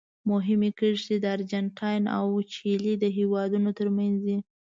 [0.31, 4.37] مهمې کرښې د ارجنټاین او چیلي د هېوادونو ترمنځ دي.